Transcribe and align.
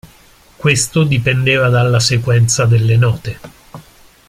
Questo 0.55 1.03
dipendeva 1.03 1.69
dalla 1.69 1.99
sequenza 1.99 2.65
delle 2.65 2.97
note. 2.97 3.39